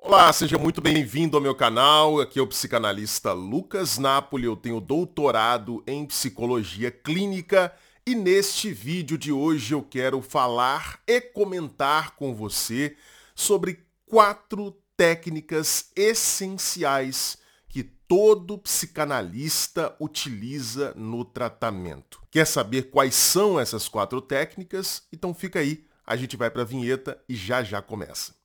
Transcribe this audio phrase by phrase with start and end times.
[0.00, 2.20] Olá, seja muito bem-vindo ao meu canal.
[2.20, 4.44] Aqui é o psicanalista Lucas Napoli.
[4.44, 7.74] Eu tenho doutorado em psicologia clínica
[8.06, 12.96] e neste vídeo de hoje eu quero falar e comentar com você
[13.34, 17.36] sobre quatro técnicas essenciais
[17.68, 22.22] que todo psicanalista utiliza no tratamento.
[22.30, 25.02] Quer saber quais são essas quatro técnicas?
[25.12, 28.37] Então fica aí, a gente vai para a vinheta e já já começa.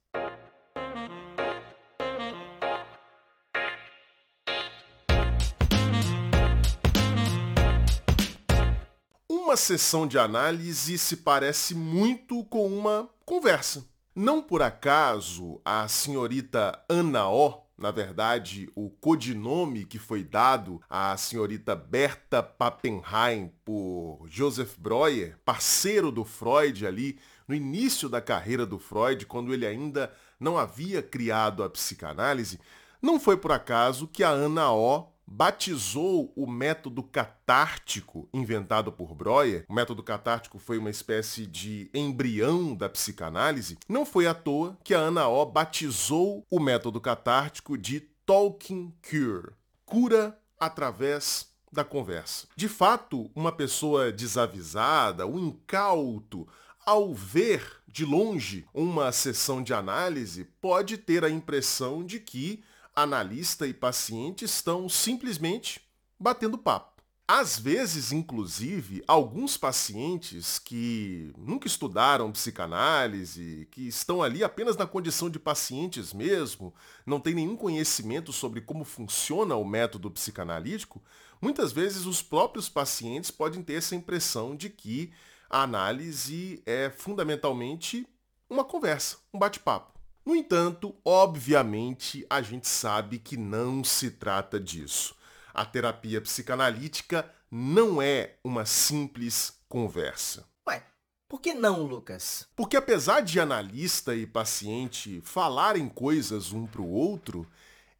[9.53, 13.85] Uma sessão de análise se parece muito com uma conversa.
[14.15, 21.15] Não por acaso a senhorita Ana O, na verdade o codinome que foi dado à
[21.17, 28.79] senhorita Berta Pappenheim por Joseph Breuer, parceiro do Freud ali no início da carreira do
[28.79, 32.59] Freud, quando ele ainda não havia criado a psicanálise,
[32.99, 39.65] não foi por acaso que a Ana O batizou o método catártico inventado por Breuer,
[39.67, 44.93] o método catártico foi uma espécie de embrião da psicanálise, não foi à toa que
[44.93, 49.53] a Ana O batizou o método catártico de Talking Cure,
[49.85, 52.47] cura através da conversa.
[52.55, 56.47] De fato, uma pessoa desavisada, um incauto,
[56.85, 62.63] ao ver de longe uma sessão de análise, pode ter a impressão de que
[62.95, 65.81] analista e paciente estão simplesmente
[66.19, 66.93] batendo papo.
[67.25, 75.29] Às vezes, inclusive, alguns pacientes que nunca estudaram psicanálise, que estão ali apenas na condição
[75.29, 76.73] de pacientes mesmo,
[77.05, 81.01] não têm nenhum conhecimento sobre como funciona o método psicanalítico,
[81.41, 85.13] muitas vezes os próprios pacientes podem ter essa impressão de que
[85.49, 88.05] a análise é fundamentalmente
[88.49, 89.92] uma conversa, um bate-papo.
[90.25, 95.15] No entanto, obviamente, a gente sabe que não se trata disso.
[95.53, 100.47] A terapia psicanalítica não é uma simples conversa.
[100.67, 100.83] Ué,
[101.27, 102.47] por que não, Lucas?
[102.55, 107.45] Porque apesar de analista e paciente falarem coisas um para o outro,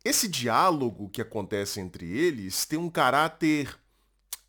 [0.03, 3.77] esse diálogo que acontece entre eles tem um caráter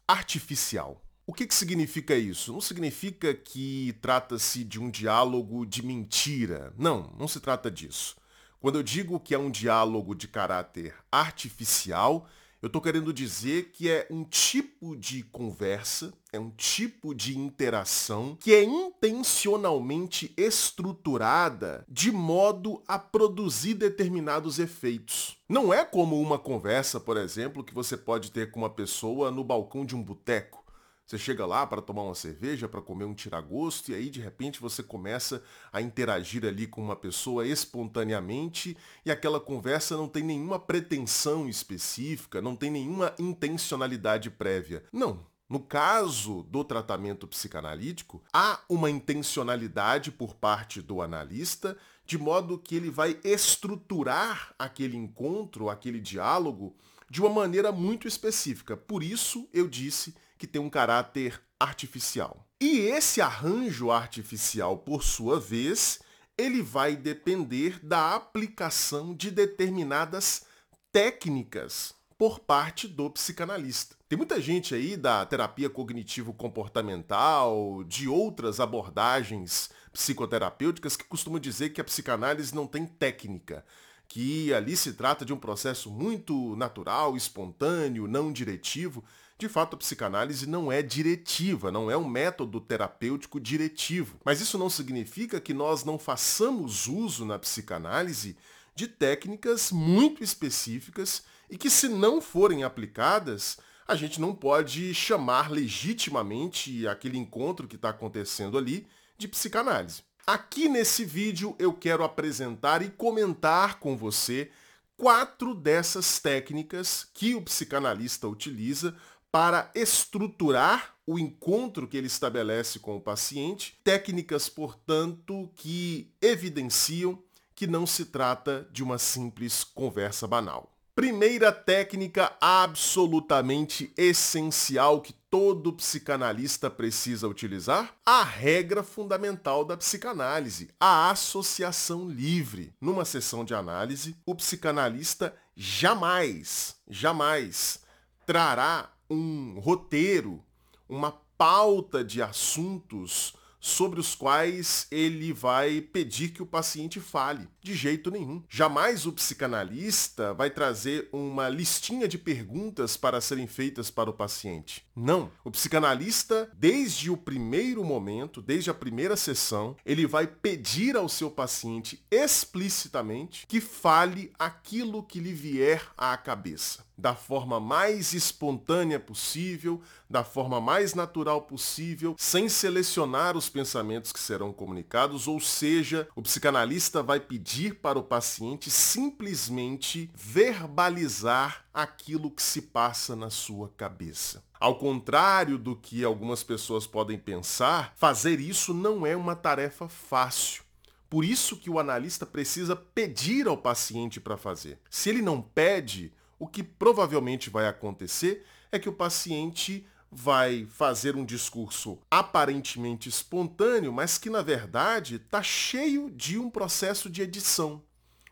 [0.06, 1.03] artificial.
[1.26, 2.52] O que, que significa isso?
[2.52, 6.70] Não significa que trata-se de um diálogo de mentira.
[6.76, 8.14] Não, não se trata disso.
[8.60, 12.28] Quando eu digo que é um diálogo de caráter artificial,
[12.60, 18.36] eu estou querendo dizer que é um tipo de conversa, é um tipo de interação
[18.38, 25.38] que é intencionalmente estruturada de modo a produzir determinados efeitos.
[25.48, 29.42] Não é como uma conversa, por exemplo, que você pode ter com uma pessoa no
[29.42, 30.63] balcão de um boteco
[31.06, 34.60] você chega lá para tomar uma cerveja, para comer um tiragosto, e aí de repente
[34.60, 40.58] você começa a interagir ali com uma pessoa espontaneamente e aquela conversa não tem nenhuma
[40.58, 44.82] pretensão específica, não tem nenhuma intencionalidade prévia.
[44.92, 45.26] Não.
[45.46, 51.76] No caso do tratamento psicanalítico, há uma intencionalidade por parte do analista,
[52.06, 56.74] de modo que ele vai estruturar aquele encontro, aquele diálogo,
[57.10, 58.74] de uma maneira muito específica.
[58.74, 62.46] Por isso eu disse que tem um caráter artificial.
[62.60, 66.00] E esse arranjo artificial, por sua vez,
[66.36, 70.46] ele vai depender da aplicação de determinadas
[70.92, 73.96] técnicas por parte do psicanalista.
[74.08, 81.80] Tem muita gente aí da terapia cognitivo-comportamental, de outras abordagens psicoterapêuticas que costumam dizer que
[81.80, 83.64] a psicanálise não tem técnica,
[84.08, 89.02] que ali se trata de um processo muito natural, espontâneo, não diretivo.
[89.36, 94.18] De fato, a psicanálise não é diretiva, não é um método terapêutico diretivo.
[94.24, 98.36] Mas isso não significa que nós não façamos uso na psicanálise
[98.76, 105.50] de técnicas muito específicas e que, se não forem aplicadas, a gente não pode chamar
[105.50, 108.86] legitimamente aquele encontro que está acontecendo ali
[109.18, 110.02] de psicanálise.
[110.26, 114.50] Aqui nesse vídeo eu quero apresentar e comentar com você
[114.96, 118.96] quatro dessas técnicas que o psicanalista utiliza
[119.34, 127.20] para estruturar o encontro que ele estabelece com o paciente, técnicas, portanto, que evidenciam
[127.52, 130.72] que não se trata de uma simples conversa banal.
[130.94, 137.92] Primeira técnica absolutamente essencial que todo psicanalista precisa utilizar?
[138.06, 142.72] A regra fundamental da psicanálise, a associação livre.
[142.80, 147.80] Numa sessão de análise, o psicanalista jamais, jamais
[148.24, 150.42] trará um roteiro,
[150.88, 153.34] uma pauta de assuntos
[153.64, 157.48] sobre os quais ele vai pedir que o paciente fale.
[157.62, 158.42] De jeito nenhum.
[158.46, 164.84] Jamais o psicanalista vai trazer uma listinha de perguntas para serem feitas para o paciente.
[164.94, 165.30] Não.
[165.42, 171.30] O psicanalista, desde o primeiro momento, desde a primeira sessão, ele vai pedir ao seu
[171.30, 179.80] paciente explicitamente que fale aquilo que lhe vier à cabeça da forma mais espontânea possível,
[180.08, 186.22] da forma mais natural possível, sem selecionar os pensamentos que serão comunicados, ou seja, o
[186.22, 194.42] psicanalista vai pedir para o paciente simplesmente verbalizar aquilo que se passa na sua cabeça.
[194.60, 200.62] Ao contrário do que algumas pessoas podem pensar, fazer isso não é uma tarefa fácil.
[201.10, 204.78] Por isso que o analista precisa pedir ao paciente para fazer.
[204.88, 211.16] Se ele não pede, o que provavelmente vai acontecer é que o paciente vai fazer
[211.16, 217.82] um discurso aparentemente espontâneo, mas que na verdade está cheio de um processo de edição.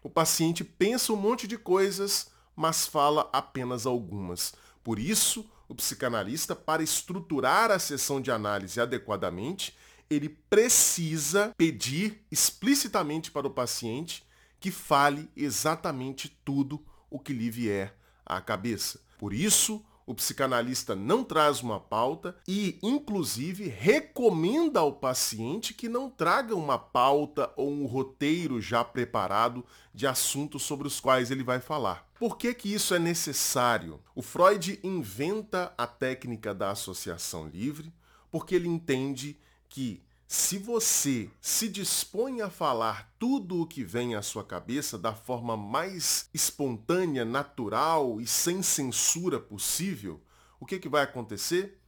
[0.02, 4.55] O paciente pensa um monte de coisas, mas fala apenas algumas.
[4.82, 9.76] Por isso, o psicanalista, para estruturar a sessão de análise adequadamente,
[10.08, 14.25] ele precisa pedir explicitamente para o paciente
[14.61, 19.00] que fale exatamente tudo o que lhe vier à cabeça.
[19.19, 26.11] Por isso, o psicanalista não traz uma pauta e, inclusive, recomenda ao paciente que não
[26.11, 29.64] traga uma pauta ou um roteiro já preparado
[29.94, 32.06] de assuntos sobre os quais ele vai falar.
[32.19, 34.00] Por que, que isso é necessário?
[34.14, 37.93] O Freud inventa a técnica da associação livre
[38.31, 39.38] porque ele entende
[39.69, 45.12] que se você se dispõe a falar tudo o que vem à sua cabeça da
[45.14, 50.23] forma mais espontânea, natural e sem censura possível,
[50.58, 51.79] o que, que vai acontecer?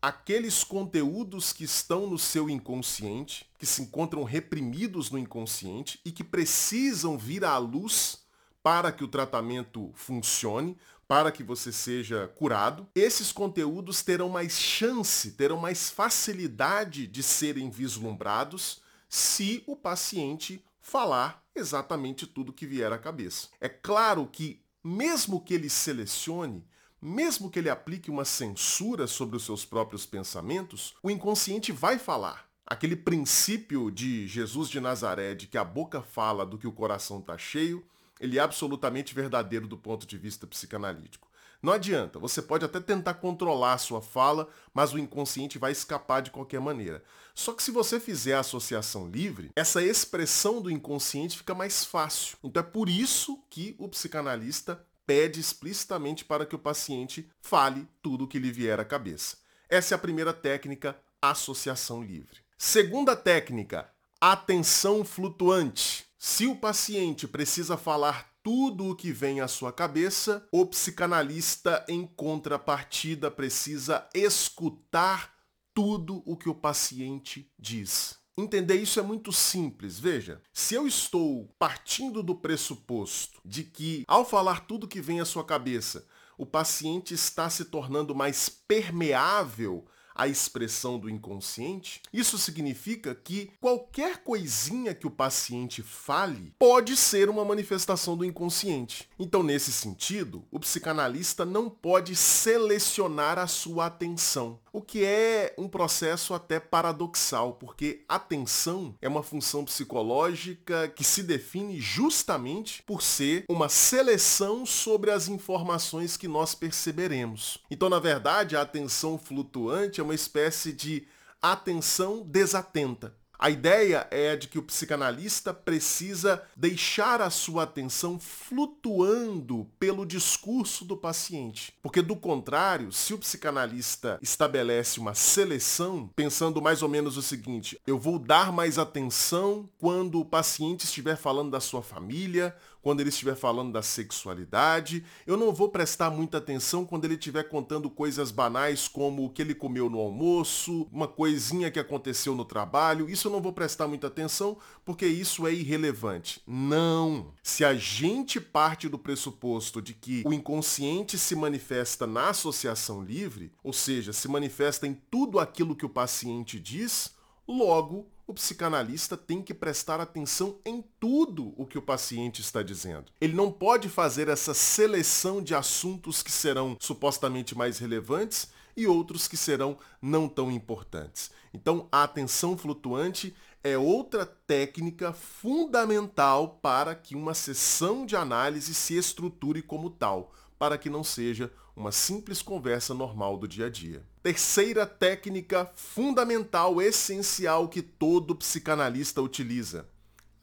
[0.00, 6.24] Aqueles conteúdos que estão no seu inconsciente, que se encontram reprimidos no inconsciente e que
[6.24, 8.22] precisam vir à luz
[8.62, 15.32] para que o tratamento funcione, para que você seja curado, esses conteúdos terão mais chance,
[15.32, 22.98] terão mais facilidade de serem vislumbrados se o paciente falar exatamente tudo que vier à
[22.98, 23.48] cabeça.
[23.60, 26.64] É claro que, mesmo que ele selecione,
[27.00, 32.48] mesmo que ele aplique uma censura sobre os seus próprios pensamentos, o inconsciente vai falar.
[32.64, 37.18] Aquele princípio de Jesus de Nazaré de que a boca fala do que o coração
[37.18, 37.84] está cheio,
[38.22, 41.28] ele é absolutamente verdadeiro do ponto de vista psicanalítico.
[41.60, 46.22] Não adianta, você pode até tentar controlar a sua fala, mas o inconsciente vai escapar
[46.22, 47.02] de qualquer maneira.
[47.34, 52.38] Só que se você fizer a associação livre, essa expressão do inconsciente fica mais fácil.
[52.44, 58.24] Então é por isso que o psicanalista pede explicitamente para que o paciente fale tudo
[58.24, 59.36] o que lhe vier à cabeça.
[59.68, 62.38] Essa é a primeira técnica, associação livre.
[62.56, 63.90] Segunda técnica,
[64.20, 66.01] atenção flutuante.
[66.24, 72.06] Se o paciente precisa falar tudo o que vem à sua cabeça, o psicanalista, em
[72.06, 75.34] contrapartida, precisa escutar
[75.74, 78.20] tudo o que o paciente diz.
[78.38, 79.98] Entender isso é muito simples.
[79.98, 85.24] Veja, se eu estou partindo do pressuposto de que, ao falar tudo que vem à
[85.24, 86.06] sua cabeça,
[86.38, 89.84] o paciente está se tornando mais permeável
[90.22, 97.28] a expressão do inconsciente, isso significa que qualquer coisinha que o paciente fale pode ser
[97.28, 99.10] uma manifestação do inconsciente.
[99.18, 105.68] Então, nesse sentido, o psicanalista não pode selecionar a sua atenção, o que é um
[105.68, 113.44] processo até paradoxal, porque atenção é uma função psicológica que se define justamente por ser
[113.48, 117.58] uma seleção sobre as informações que nós perceberemos.
[117.70, 121.06] Então, na verdade, a atenção flutuante é uma espécie de
[121.40, 123.14] atenção desatenta.
[123.42, 130.84] A ideia é de que o psicanalista precisa deixar a sua atenção flutuando pelo discurso
[130.84, 131.74] do paciente.
[131.82, 137.76] Porque, do contrário, se o psicanalista estabelece uma seleção, pensando mais ou menos o seguinte:
[137.84, 143.08] eu vou dar mais atenção quando o paciente estiver falando da sua família, quando ele
[143.08, 145.04] estiver falando da sexualidade.
[145.26, 149.40] Eu não vou prestar muita atenção quando ele estiver contando coisas banais como o que
[149.40, 153.08] ele comeu no almoço, uma coisinha que aconteceu no trabalho.
[153.08, 156.40] Isso não vou prestar muita atenção porque isso é irrelevante.
[156.46, 157.32] Não!
[157.42, 163.52] Se a gente parte do pressuposto de que o inconsciente se manifesta na associação livre,
[163.64, 167.14] ou seja, se manifesta em tudo aquilo que o paciente diz,
[167.48, 173.12] logo o psicanalista tem que prestar atenção em tudo o que o paciente está dizendo.
[173.20, 179.28] Ele não pode fazer essa seleção de assuntos que serão supostamente mais relevantes e outros
[179.28, 181.30] que serão não tão importantes.
[181.52, 188.96] Então, a atenção flutuante é outra técnica fundamental para que uma sessão de análise se
[188.96, 194.02] estruture como tal, para que não seja uma simples conversa normal do dia a dia.
[194.22, 199.88] Terceira técnica fundamental, essencial que todo psicanalista utiliza: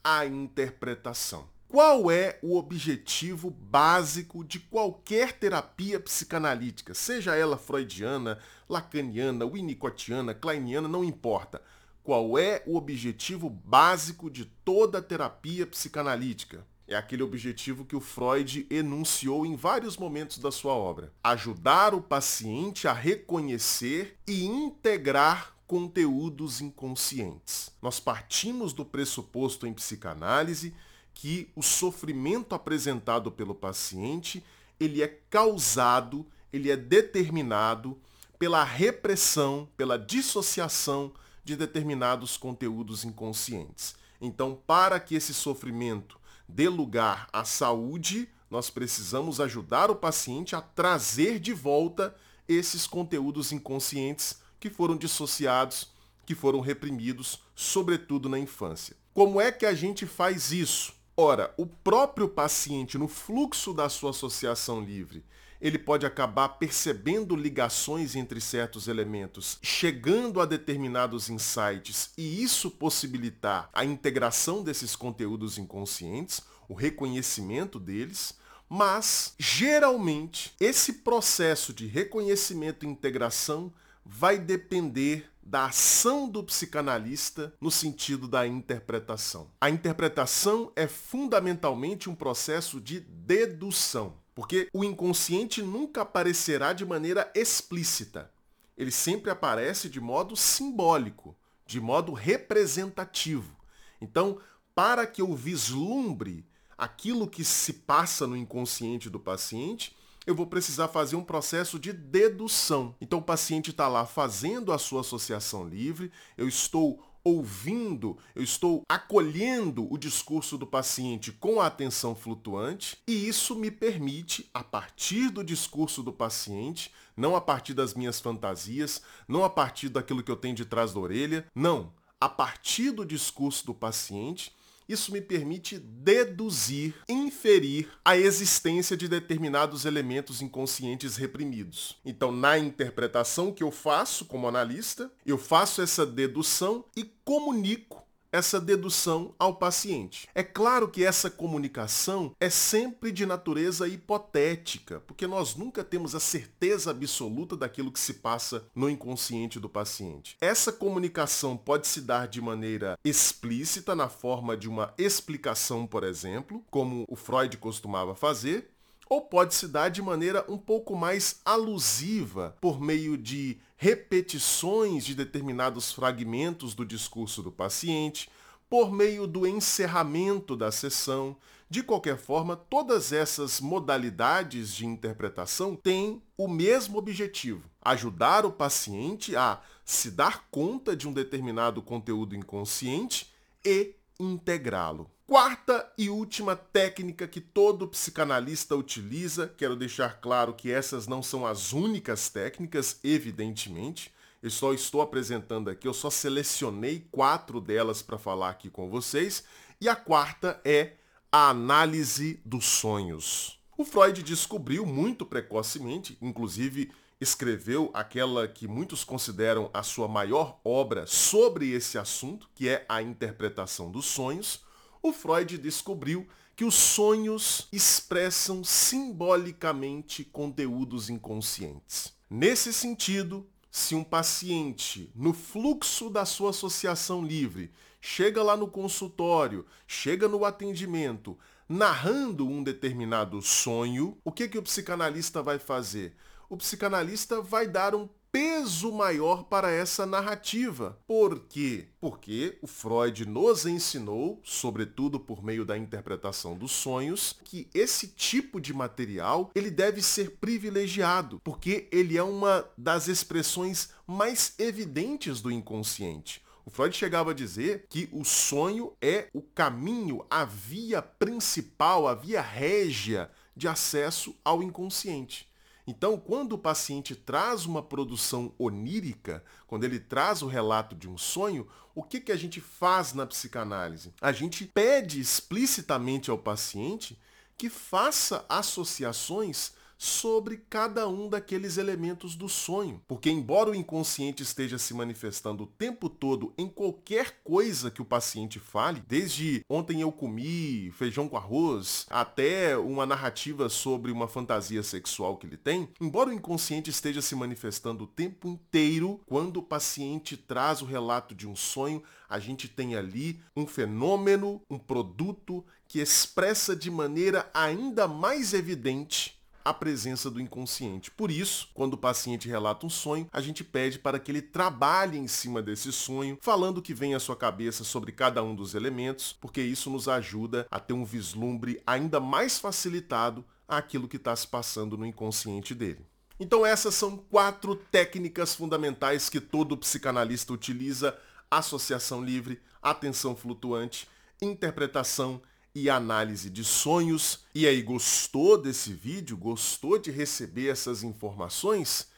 [0.04, 1.48] a interpretação.
[1.66, 10.86] Qual é o objetivo básico de qualquer terapia psicanalítica, seja ela freudiana, lacaniana, winnicottiana, kleiniana,
[10.86, 11.62] não importa.
[12.02, 16.66] Qual é o objetivo básico de toda terapia psicanalítica?
[16.90, 22.02] É aquele objetivo que o Freud enunciou em vários momentos da sua obra: ajudar o
[22.02, 27.70] paciente a reconhecer e integrar conteúdos inconscientes.
[27.80, 30.74] Nós partimos do pressuposto em psicanálise
[31.14, 34.44] que o sofrimento apresentado pelo paciente,
[34.80, 37.96] ele é causado, ele é determinado
[38.36, 41.12] pela repressão, pela dissociação
[41.44, 43.94] de determinados conteúdos inconscientes.
[44.20, 46.19] Então, para que esse sofrimento
[46.50, 52.14] dê lugar à saúde, nós precisamos ajudar o paciente a trazer de volta
[52.48, 55.92] esses conteúdos inconscientes que foram dissociados,
[56.26, 58.96] que foram reprimidos, sobretudo na infância.
[59.14, 60.92] Como é que a gente faz isso?
[61.16, 65.24] Ora, o próprio paciente, no fluxo da sua associação livre,
[65.60, 73.68] ele pode acabar percebendo ligações entre certos elementos, chegando a determinados insights e isso possibilitar
[73.72, 78.34] a integração desses conteúdos inconscientes, o reconhecimento deles,
[78.68, 83.72] mas geralmente esse processo de reconhecimento e integração
[84.04, 89.50] vai depender da ação do psicanalista no sentido da interpretação.
[89.60, 97.30] A interpretação é fundamentalmente um processo de dedução, porque o inconsciente nunca aparecerá de maneira
[97.34, 98.32] explícita.
[98.74, 103.54] Ele sempre aparece de modo simbólico, de modo representativo.
[104.00, 104.38] Então,
[104.74, 106.46] para que eu vislumbre
[106.78, 109.94] aquilo que se passa no inconsciente do paciente,
[110.26, 112.94] eu vou precisar fazer um processo de dedução.
[112.98, 118.82] Então o paciente está lá fazendo a sua associação livre, eu estou ouvindo, eu estou
[118.88, 125.30] acolhendo o discurso do paciente com a atenção flutuante e isso me permite, a partir
[125.30, 130.30] do discurso do paciente, não a partir das minhas fantasias, não a partir daquilo que
[130.30, 134.54] eu tenho de trás da orelha, não, a partir do discurso do paciente,
[134.90, 141.96] isso me permite deduzir, inferir a existência de determinados elementos inconscientes reprimidos.
[142.04, 148.60] Então, na interpretação que eu faço como analista, eu faço essa dedução e comunico essa
[148.60, 150.28] dedução ao paciente.
[150.34, 156.20] É claro que essa comunicação é sempre de natureza hipotética, porque nós nunca temos a
[156.20, 160.36] certeza absoluta daquilo que se passa no inconsciente do paciente.
[160.40, 166.64] Essa comunicação pode se dar de maneira explícita, na forma de uma explicação, por exemplo,
[166.70, 168.70] como o Freud costumava fazer,
[169.10, 175.16] ou pode se dar de maneira um pouco mais alusiva, por meio de repetições de
[175.16, 178.30] determinados fragmentos do discurso do paciente,
[178.68, 181.36] por meio do encerramento da sessão.
[181.68, 189.34] De qualquer forma, todas essas modalidades de interpretação têm o mesmo objetivo: ajudar o paciente
[189.34, 193.32] a se dar conta de um determinado conteúdo inconsciente
[193.64, 195.10] e integrá-lo.
[195.30, 201.46] Quarta e última técnica que todo psicanalista utiliza, quero deixar claro que essas não são
[201.46, 204.12] as únicas técnicas, evidentemente.
[204.42, 209.44] Eu só estou apresentando aqui, eu só selecionei quatro delas para falar aqui com vocês.
[209.80, 210.94] E a quarta é
[211.30, 213.56] a análise dos sonhos.
[213.78, 221.06] O Freud descobriu muito precocemente, inclusive escreveu aquela que muitos consideram a sua maior obra
[221.06, 224.68] sobre esse assunto, que é a interpretação dos sonhos
[225.02, 232.12] o Freud descobriu que os sonhos expressam simbolicamente conteúdos inconscientes.
[232.28, 239.64] Nesse sentido, se um paciente, no fluxo da sua associação livre, chega lá no consultório,
[239.86, 241.38] chega no atendimento,
[241.68, 246.16] narrando um determinado sonho, o que, que o psicanalista vai fazer?
[246.48, 250.98] O psicanalista vai dar um peso maior para essa narrativa.
[251.06, 251.88] Por quê?
[252.00, 258.60] Porque o Freud nos ensinou, sobretudo por meio da interpretação dos sonhos, que esse tipo
[258.60, 265.50] de material ele deve ser privilegiado, porque ele é uma das expressões mais evidentes do
[265.50, 266.42] inconsciente.
[266.64, 272.14] O Freud chegava a dizer que o sonho é o caminho, a via principal, a
[272.14, 275.49] via régia de acesso ao inconsciente.
[275.90, 281.18] Então, quando o paciente traz uma produção onírica, quando ele traz o relato de um
[281.18, 284.14] sonho, o que, que a gente faz na psicanálise?
[284.20, 287.18] A gente pede explicitamente ao paciente
[287.58, 293.02] que faça associações sobre cada um daqueles elementos do sonho.
[293.06, 298.04] Porque, embora o inconsciente esteja se manifestando o tempo todo em qualquer coisa que o
[298.04, 304.82] paciente fale, desde ontem eu comi feijão com arroz, até uma narrativa sobre uma fantasia
[304.82, 309.62] sexual que ele tem, embora o inconsciente esteja se manifestando o tempo inteiro, quando o
[309.62, 315.62] paciente traz o relato de um sonho, a gente tem ali um fenômeno, um produto
[315.86, 321.10] que expressa de maneira ainda mais evidente a presença do inconsciente.
[321.10, 325.18] Por isso, quando o paciente relata um sonho, a gente pede para que ele trabalhe
[325.18, 328.74] em cima desse sonho, falando o que vem à sua cabeça sobre cada um dos
[328.74, 334.34] elementos, porque isso nos ajuda a ter um vislumbre ainda mais facilitado àquilo que está
[334.34, 336.04] se passando no inconsciente dele.
[336.38, 341.16] Então essas são quatro técnicas fundamentais que todo psicanalista utiliza:
[341.50, 344.08] associação livre, atenção flutuante,
[344.40, 345.40] interpretação
[345.74, 347.44] e análise de sonhos.
[347.54, 349.36] E aí, gostou desse vídeo?
[349.36, 352.08] Gostou de receber essas informações?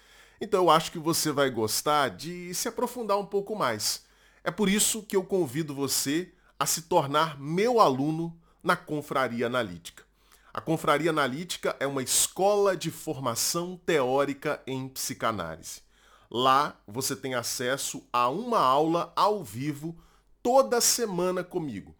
[0.41, 4.03] Então eu acho que você vai gostar de se aprofundar um pouco mais.
[4.43, 10.03] É por isso que eu convido você a se tornar meu aluno na Confraria Analítica.
[10.53, 15.81] A Confraria Analítica é uma escola de formação teórica em psicanálise.
[16.29, 19.97] Lá você tem acesso a uma aula ao vivo
[20.43, 21.95] toda semana comigo.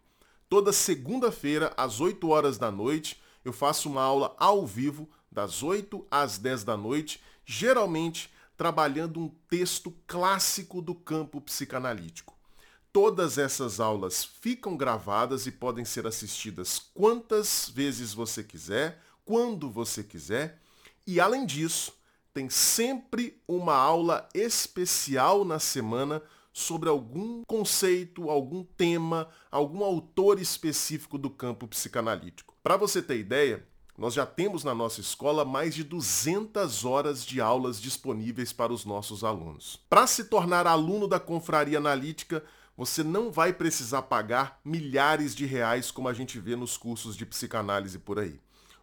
[0.53, 6.05] Toda segunda-feira, às 8 horas da noite, eu faço uma aula ao vivo, das 8
[6.11, 12.37] às 10 da noite, geralmente trabalhando um texto clássico do campo psicanalítico.
[12.91, 20.03] Todas essas aulas ficam gravadas e podem ser assistidas quantas vezes você quiser, quando você
[20.03, 20.61] quiser,
[21.07, 21.91] e além disso,
[22.31, 26.21] tem sempre uma aula especial na semana
[26.53, 32.55] sobre algum conceito, algum tema, algum autor específico do campo psicanalítico.
[32.61, 33.67] Para você ter ideia,
[33.97, 38.85] nós já temos na nossa escola mais de 200 horas de aulas disponíveis para os
[38.85, 39.79] nossos alunos.
[39.89, 42.43] Para se tornar aluno da Confraria Analítica,
[42.77, 47.25] você não vai precisar pagar milhares de reais como a gente vê nos cursos de
[47.25, 48.39] psicanálise por aí.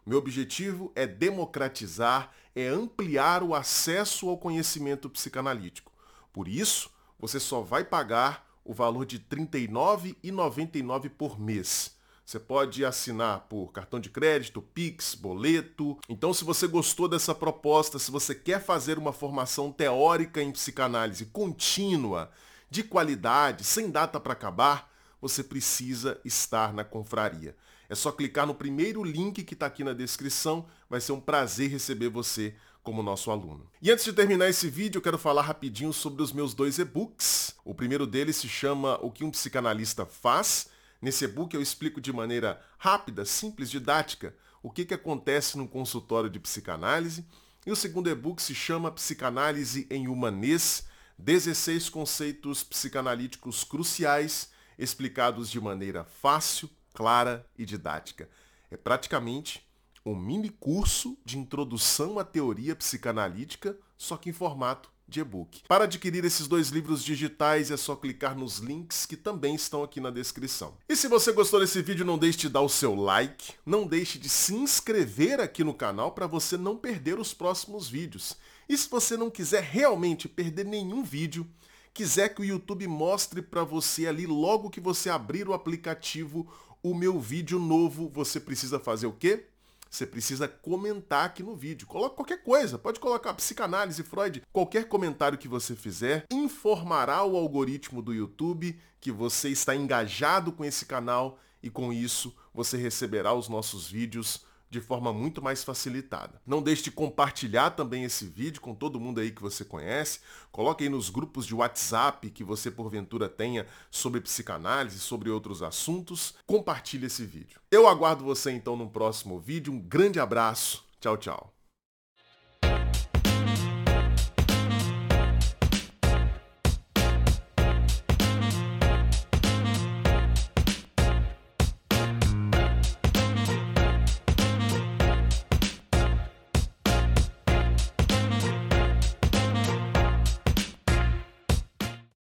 [0.07, 5.93] Meu objetivo é democratizar, é ampliar o acesso ao conhecimento psicanalítico.
[6.33, 11.99] Por isso, você só vai pagar o valor de R$ 39,99 por mês.
[12.25, 15.99] Você pode assinar por cartão de crédito, Pix, boleto.
[16.09, 21.27] Então, se você gostou dessa proposta, se você quer fazer uma formação teórica em psicanálise
[21.27, 22.31] contínua,
[22.71, 24.89] de qualidade, sem data para acabar,
[25.21, 27.57] você precisa estar na confraria.
[27.91, 30.65] É só clicar no primeiro link que está aqui na descrição.
[30.89, 33.69] Vai ser um prazer receber você como nosso aluno.
[33.83, 37.57] E antes de terminar esse vídeo, eu quero falar rapidinho sobre os meus dois e-books.
[37.65, 40.69] O primeiro deles se chama O que um psicanalista faz.
[41.03, 46.31] Nesse e-book eu explico de maneira rápida, simples, didática, o que, que acontece num consultório
[46.31, 47.27] de psicanálise.
[47.67, 50.85] E o segundo e-book se chama Psicanálise em Humanês,
[51.19, 54.49] 16 conceitos psicanalíticos cruciais
[54.79, 58.29] explicados de maneira fácil, clara e didática.
[58.71, 59.67] É praticamente
[60.05, 65.63] um mini curso de introdução à teoria psicanalítica, só que em formato de e-book.
[65.67, 69.99] Para adquirir esses dois livros digitais é só clicar nos links que também estão aqui
[69.99, 70.77] na descrição.
[70.87, 74.19] E se você gostou desse vídeo, não deixe de dar o seu like, não deixe
[74.19, 78.37] de se inscrever aqui no canal para você não perder os próximos vídeos.
[78.69, 81.49] E se você não quiser realmente perder nenhum vídeo,
[81.95, 86.47] quiser que o YouTube mostre para você ali logo que você abrir o aplicativo
[86.83, 89.47] o meu vídeo novo, você precisa fazer o quê?
[89.91, 91.87] Você precisa comentar aqui no vídeo.
[91.87, 98.01] Coloque qualquer coisa, pode colocar psicanálise, Freud, qualquer comentário que você fizer informará o algoritmo
[98.01, 103.49] do YouTube que você está engajado com esse canal e com isso você receberá os
[103.49, 106.41] nossos vídeos de forma muito mais facilitada.
[106.47, 110.21] Não deixe de compartilhar também esse vídeo com todo mundo aí que você conhece.
[110.53, 116.35] Coloque aí nos grupos de WhatsApp que você porventura tenha sobre psicanálise, sobre outros assuntos.
[116.47, 117.61] Compartilhe esse vídeo.
[117.71, 119.73] Eu aguardo você então no próximo vídeo.
[119.73, 120.85] Um grande abraço.
[121.01, 121.60] Tchau, tchau.